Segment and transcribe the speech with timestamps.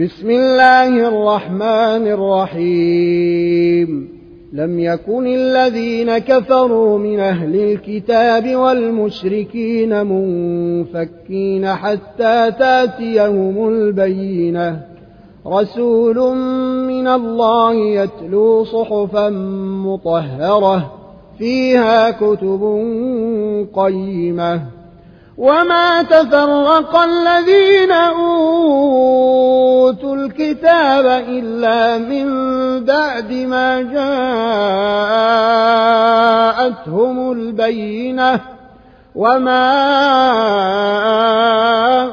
[0.00, 4.08] بسم الله الرحمن الرحيم.
[4.52, 14.80] لم يكن الذين كفروا من أهل الكتاب والمشركين منفكين حتى تأتيهم البينة.
[15.46, 16.36] رسول
[16.86, 19.28] من الله يتلو صحفا
[19.86, 20.92] مطهرة
[21.38, 22.62] فيها كتب
[23.74, 24.62] قيمة.
[25.38, 32.26] وما تفرق الذين أوتوا الكتاب إلا من
[32.84, 33.82] بعد ما
[36.62, 38.40] جاءتهم البينة
[39.14, 39.66] وما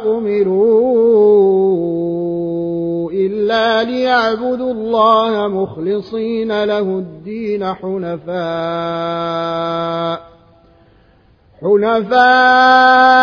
[0.06, 1.44] أمروا
[3.12, 8.34] إلا ليعبدوا الله مخلصين له الدين حنفاء
[11.62, 13.23] حنفاء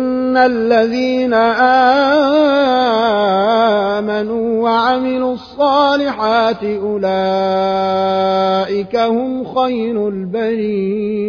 [0.37, 1.33] الذين
[3.33, 7.05] آمنوا وعملوا الصالحات أولئك
[8.95, 11.21] هم خير البريئة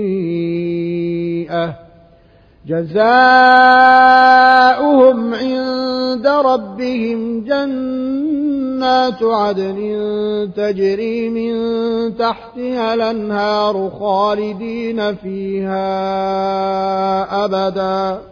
[2.66, 3.02] جزاؤهم
[5.34, 9.78] عند ربهم جنات عدن
[10.56, 11.52] تجري من
[12.16, 15.84] تحتها الانهار خالدين فيها
[17.44, 18.31] ابدا